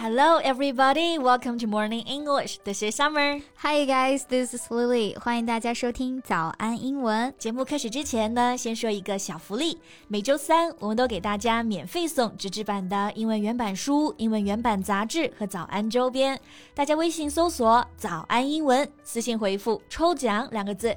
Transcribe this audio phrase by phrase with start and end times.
[0.00, 1.18] Hello, everybody.
[1.18, 2.60] Welcome to Morning English.
[2.62, 3.40] This is Summer.
[3.56, 4.22] Hi, guys.
[4.28, 5.18] This is Lily.
[5.18, 7.64] 欢迎大家收听早安英文节目。
[7.64, 9.76] 开始之前呢，先说一个小福利。
[10.06, 16.40] 每周三，我们都给大家免费送纸质版的英文原版书、英文原版杂志和早安周边。
[16.76, 20.96] 大家微信搜索“早安英文”，私信回复“抽奖”两个字，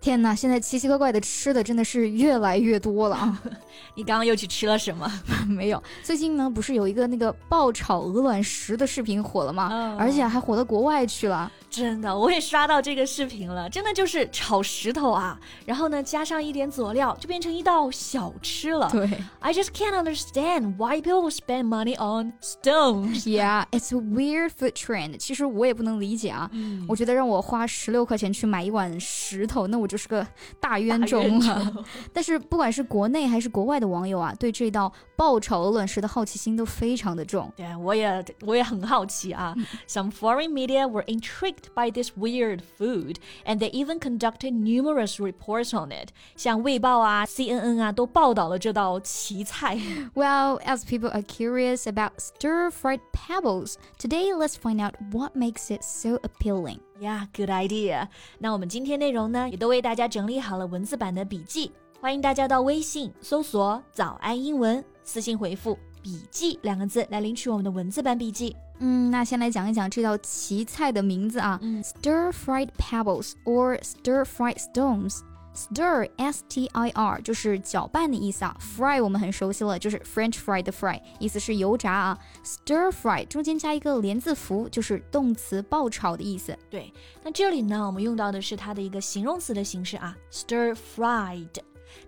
[0.00, 3.42] 天哪，现在奇奇怪怪的吃的真的是越来越多了啊！
[3.94, 5.10] 你刚刚又去吃了什么？
[5.46, 9.96] 没有，最近呢不是有一个那个爆炒鹅卵石的视频火了吗？
[9.98, 11.50] 而且还火到国外去了。
[11.68, 18.88] 真的，我也刷到这个视频了，真的就是炒石头啊，然后呢加上一点佐料，就变成一道小吃了。
[18.90, 19.08] 对
[19.38, 23.28] ，I just can't understand why people spend money on stones.
[23.30, 25.18] Yeah, it's a weird food trend.
[25.18, 26.50] 其实我也不能理解啊，
[26.88, 30.25] 我觉得让我花十六块钱去买一碗石头，那我就是个
[30.59, 31.85] 大冤种了。
[32.13, 37.51] 但是不管是国内还是国外的网友啊，对这道爆炒鹅卵石的好奇心都非常的重。
[37.55, 39.55] 对，我也我也很好奇啊。
[39.87, 45.91] Some foreign media were intrigued by this weird food, and they even conducted numerous reports on
[45.91, 46.09] it.
[46.35, 49.77] 像卫报啊、CNN 啊都报道了这道奇菜。
[50.13, 56.19] Well, as people are curious about stir-fried pebbles, today let's find out what makes it so
[56.23, 56.79] appealing.
[57.00, 58.08] Yeah, good idea.
[58.38, 68.54] 那我们今天内容呢，也都为大家整理好了文字版的笔记，欢迎大家到微信搜索“早安英文”，私信回复“笔记”两个字来领取我们的文字版笔记。
[68.80, 75.20] 嗯，那先来讲一讲这道奇菜的名字啊、嗯、，stir-fried pebbles or stir-fried stones。
[75.60, 82.18] Stir S T I R 就是搅拌的意思啊，fry 我们很熟悉了，就是 French fry 的 fry，意思是油炸啊。
[82.42, 86.56] Stir fry 中间加一个连字符，就是动词爆炒的意思。
[86.70, 86.90] 对，
[87.22, 91.48] 那这里呢，我们用到的是它的一个形容词的形式啊，stir fried。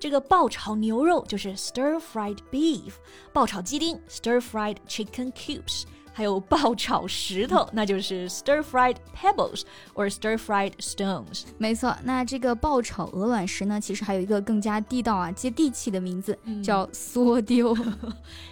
[0.00, 2.92] 这个爆炒牛肉就是 stir fried beef，
[3.34, 5.82] 爆炒鸡丁 stir fried chicken cubes。
[6.13, 9.61] 还有爆炒石头，那就是 stir-fried pebbles
[9.93, 11.43] or stir-fried stones。
[11.59, 17.77] 没错，那这个爆炒鹅卵石呢，其实还有一个更加地道啊、接地气的名字，叫缩丢，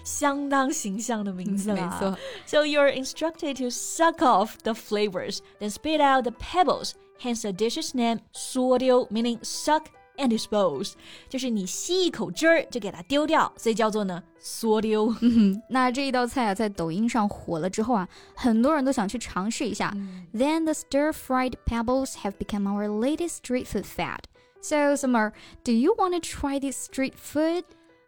[0.03, 1.75] 相当形象的名字了。
[1.75, 6.91] 没错，So you're instructed to suck off the flavors, then spit out the pebbles.
[7.19, 9.85] Hence the dish's name 缩丢，meaning suck
[10.20, 10.92] and dispose，
[11.28, 15.14] 就是你吸一口汁儿就给它丢掉，所以叫做呢梭丢。
[15.20, 19.92] 嗯，那这一道菜啊，在抖音上火了之后啊，很多人都想去尝试一下。
[19.96, 24.20] 嗯、Then the stir-fried pebbles have become our latest street food fad.
[24.62, 25.32] So, Summer,
[25.64, 27.64] do you want to try this street food?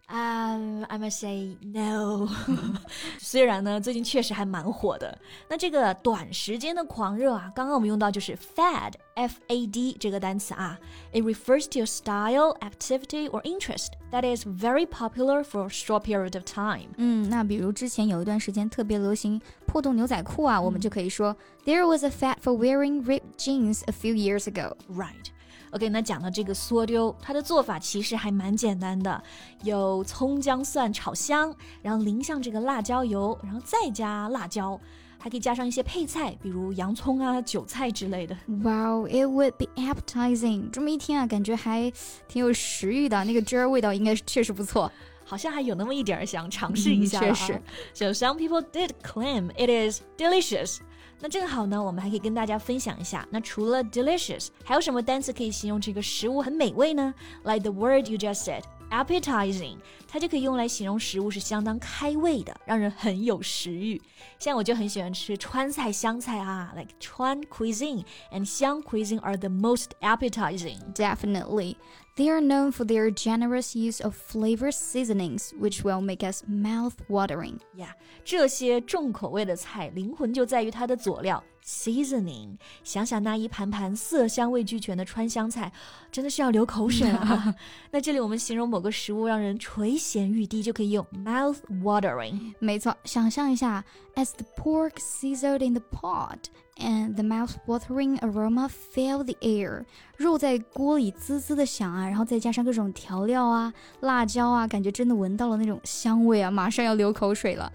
[0.10, 2.30] Um, I must say no
[3.20, 5.20] 虽然呢，最近确实还蛮火的。
[5.50, 10.80] 那这个短时间的狂热啊，刚刚我们用到就是 fad, f-a-d 这个单词啊。
[11.12, 16.36] It refers to a style, activity or interest that is very popular for a short period
[16.36, 16.88] of time.
[16.96, 21.36] 嗯，那比如之前有一段时间特别流行破洞牛仔裤啊，我们就可以说
[21.66, 24.78] There was a fad for wearing ripped jeans a few years ago.
[24.90, 25.32] Right.
[25.73, 29.23] OK，那讲到这个梭丢，它的做法其实还蛮简单的，
[29.65, 34.79] 有葱姜蒜炒香，然后淋上这个辣椒油，然后再加辣椒，
[35.17, 38.37] 还可以加上一些配菜，比如洋葱啊、韭菜之类的。
[38.63, 40.69] Wow, it would be appetizing。
[40.71, 41.91] 这么一听啊，感觉还
[42.29, 44.93] 挺有食欲的，那个汁儿味道应该确实不错，
[45.25, 47.23] 好像还有那么一点儿想尝试一下、嗯。
[47.23, 47.63] 确实
[47.95, 50.81] ，So some people did claim it is delicious.
[51.22, 57.14] 那正好呢，我们还可以跟大家分享一下，那除了 delicious，还有什么单词可以形容这个食物很美味呢？
[57.44, 59.76] Like the word you just said。appetizing，
[60.08, 64.02] 它就可以用来形容食物是相当开胃的，让人很有食欲。
[64.40, 70.78] 像我就很喜欢吃川菜、湘菜啊，like 川 cuisine and 湘 cuisine are the most appetizing.
[70.94, 71.76] Definitely.
[72.16, 77.60] They are known for their generous use of flavor seasonings, which will make us mouth-watering.
[77.76, 77.90] Yeah，
[78.26, 82.58] 这些重口味的菜，灵魂就在于它的佐料 seasoning。
[82.84, 85.72] 想想那一盘盘色香味俱全的川湘菜，
[86.12, 87.54] 真的是要流口水了啊。
[87.92, 92.56] 那这里我们形容某个食物让人垂涎欲滴，就可以用 mouth-watering。
[92.58, 93.86] 没错，想象一下，
[94.16, 96.40] as the pork sizzled in the pot。
[96.82, 99.86] and the mouth-watering aroma filled the air。
[100.16, 107.72] 肉在锅里滋滋的响啊，然后再加上各种调料啊、辣椒啊，感觉真的闻到了那种香味啊，马上要流口水了。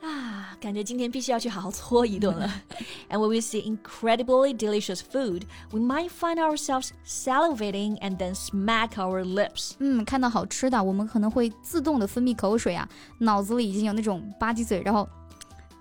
[0.00, 2.46] 啊，感觉今天必须要去好好搓一顿了。
[3.08, 9.24] and when we see incredibly delicious food, we might find ourselves salivating and then smack our
[9.24, 9.72] lips.
[9.78, 12.86] 嗯，看到好吃的，我们可能会自动的分泌口水啊，
[13.20, 15.08] 脑子里已经有那种吧唧嘴，然后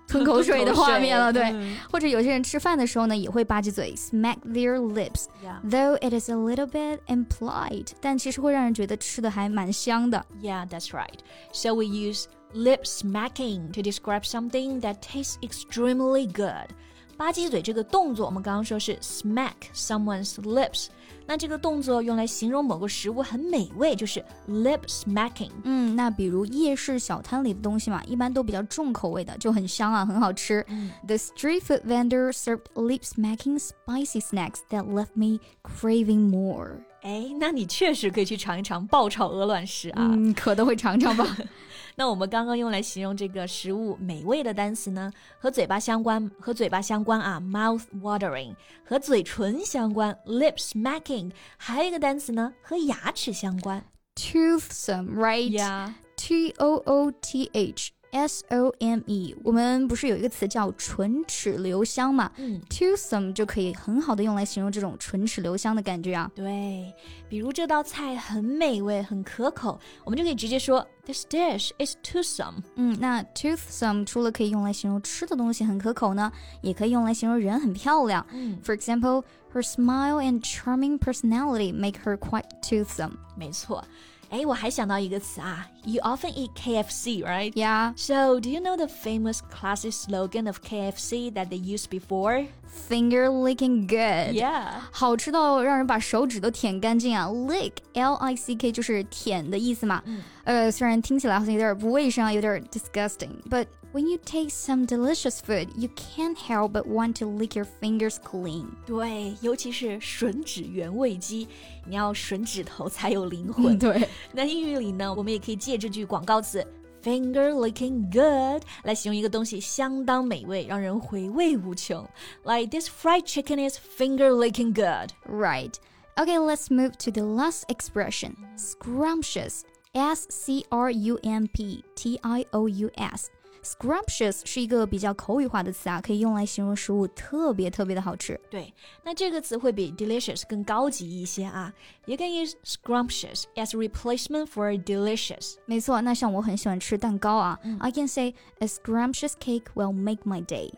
[0.07, 1.31] 吞口水的画面了。
[1.33, 1.53] 对，
[1.91, 10.23] 或者有些人吃饭的时候呢，也会吧唧嘴，smack their lips。Though it is a little bit implied，但其实会让人觉得吃的还蛮香的。
[10.41, 11.19] Yeah, that's right.
[11.51, 16.75] So we use lip smacking to describe something that tastes extremely good.
[17.18, 20.86] 吧唧嘴这个动作，我们刚刚说是 smack someone's lips。
[21.26, 25.50] 那这个动作用来形容某个食物很美味，就是 lip smacking。
[25.64, 30.64] 嗯，那比如夜市小摊里的东西嘛，一般都比较重口味的，就很香啊，很好吃。
[31.06, 36.78] The street food vendor served lip smacking spicy snacks that left me craving more。
[37.02, 41.24] 哎，那你确实可以去尝一尝爆炒鹅卵石啊，嗯，可都会尝尝吧。
[41.94, 48.54] 那我们刚刚用来形容这个食物美味的单词呢，和嘴巴相关，和嘴巴相关啊，mouth watering；
[48.84, 53.82] 和嘴唇相关，lip smacking；还有一个单词呢，和牙齿相关
[54.14, 57.90] ，toothsome，right？Yeah，T O O T H。
[58.10, 62.30] S O M E，我们不是有一个词叫唇齿留香嘛？
[62.36, 66.30] 嗯，toothsome 就可以很好的用来形容这种唇齿留香的感觉啊。
[66.34, 66.92] 对，
[67.28, 72.62] 比如这道菜很美味，很可口，我们就可以直接说 This dish is toothsome。
[72.76, 76.32] 嗯，那 toothsome 除了可以用来形容吃的东西很可口呢，
[76.62, 78.26] 也可以用来形容人很漂亮。
[78.32, 83.12] 嗯，For example, her smile and charming personality make her quite toothsome。
[83.36, 83.84] 没错。
[84.29, 87.53] 哎，我还想到一个词啊，You often eat KFC, right?
[87.53, 87.93] Yeah.
[87.95, 92.47] So, do you know the famous classic slogan of KFC that they used before?
[92.89, 94.33] Finger licking good.
[94.35, 94.71] Yeah.
[94.91, 97.27] 好吃到让人把手指都舔干净啊！
[97.27, 100.01] Lick, L-I-C-K 就是舔的意思嘛。
[100.05, 100.23] 嗯。
[100.48, 107.54] 呃，虽然听起来好像有点不卫生，有点 disgusting，but when you taste some delicious food, you can't help but want to lick
[107.54, 108.64] your fingers clean.
[108.64, 108.66] clean。
[108.86, 111.46] 对，尤其是吮指原味鸡，
[111.86, 113.74] 你要吮指头才有灵魂。
[113.74, 116.66] 嗯、对，那英语里呢，我们也可以借这句广告词。
[117.02, 122.08] Finger licking good 来形容一个东西相当美味，让人回味无穷。
[122.44, 125.12] Like this fried chicken is finger licking good.
[125.30, 125.74] Right.
[126.16, 129.60] Okay, let's move to the last expression, scrumptious.
[129.97, 138.37] S C R U M P T I O U S。Scrumptious 是一个比较口语化的词啊，可以用来形容食物特别特别的好吃。
[138.49, 138.73] 对，
[139.05, 141.73] 那这个词会比 delicious 更高级一些啊。
[142.05, 145.55] You can use scrumptious as a replacement for delicious。
[145.65, 150.73] 没错，那像我很喜欢吃蛋糕啊、嗯、，I can say a scrumptious cake will make my day。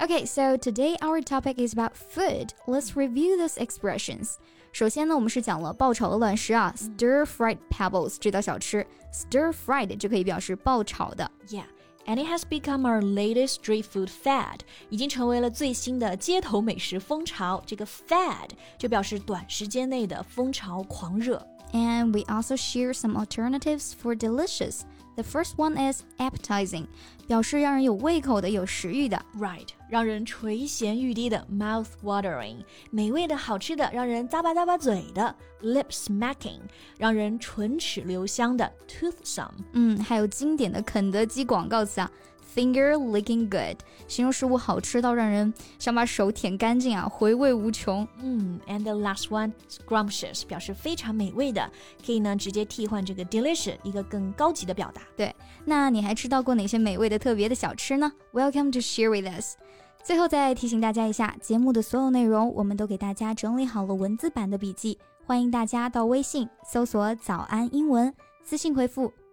[0.00, 2.52] Okay, so today our topic is about food.
[2.66, 4.34] Let's review those expressions.
[4.72, 11.30] 首先呢，我们是讲了爆炒鹅卵石啊，stir fried pebbles 这道小吃，stir fried 就可以表示爆炒的。
[11.48, 11.64] Yeah.
[12.04, 14.60] And it has become our latest street food fad，
[14.90, 17.60] 已经成为了最新的街头美食风潮。
[17.66, 21.44] 这个 fad 就表示短时间内的风潮狂热。
[21.72, 24.82] And we also share some alternatives for delicious.
[25.16, 26.86] The first one is appetizing，
[27.26, 29.24] 表示让人有胃口的、有食欲的。
[29.38, 32.58] Right，让人垂涎欲滴的，mouth watering，
[32.90, 36.60] 美味的好吃的，让人咂巴咂巴嘴的，lip smacking，
[36.98, 39.54] 让人唇齿留香的，toothsome。
[39.72, 42.10] 嗯，还有经典的肯德基广告词啊。
[42.53, 43.77] Finger licking good，
[44.09, 48.05] 形容食物好吃到让人想把手舔干净啊，回味无穷。
[48.21, 51.71] 嗯，and the last one scrumptious，表示非常美味的，
[52.05, 55.01] 可以呢直接替换这个 delicious，一个更高级的表达。
[55.15, 59.55] 对，那你还吃到过哪些美味的特别的小吃呢？Welcome to share with us。
[60.03, 69.13] 最后再提醒大家一下，节目的所有内容我们都给大家整理好了文字版的笔记，欢迎大家到微信搜索“早安英文”，私信回复“